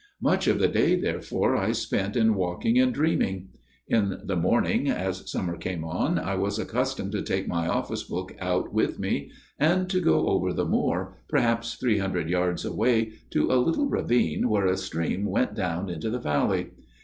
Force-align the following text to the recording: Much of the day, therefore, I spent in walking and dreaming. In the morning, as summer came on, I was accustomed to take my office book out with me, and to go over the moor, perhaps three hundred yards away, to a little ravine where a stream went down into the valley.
Much 0.19 0.47
of 0.47 0.57
the 0.57 0.67
day, 0.67 0.99
therefore, 0.99 1.55
I 1.55 1.73
spent 1.73 2.15
in 2.15 2.33
walking 2.33 2.79
and 2.79 2.91
dreaming. 2.91 3.49
In 3.87 4.19
the 4.23 4.35
morning, 4.35 4.89
as 4.89 5.29
summer 5.29 5.55
came 5.57 5.83
on, 5.83 6.17
I 6.17 6.33
was 6.33 6.57
accustomed 6.57 7.11
to 7.11 7.21
take 7.21 7.47
my 7.47 7.67
office 7.67 8.01
book 8.01 8.33
out 8.39 8.73
with 8.73 8.97
me, 8.97 9.29
and 9.59 9.87
to 9.91 10.01
go 10.01 10.29
over 10.29 10.53
the 10.53 10.65
moor, 10.65 11.17
perhaps 11.29 11.75
three 11.75 11.99
hundred 11.99 12.31
yards 12.31 12.65
away, 12.65 13.11
to 13.29 13.51
a 13.51 13.61
little 13.61 13.85
ravine 13.89 14.49
where 14.49 14.65
a 14.65 14.75
stream 14.75 15.25
went 15.25 15.53
down 15.53 15.87
into 15.87 16.09
the 16.09 16.17
valley. 16.17 16.71